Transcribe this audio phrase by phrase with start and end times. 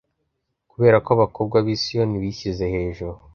[0.71, 3.17] kubera ko abakobwa b'i siyoni bishyize ejuru